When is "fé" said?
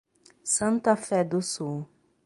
0.95-1.23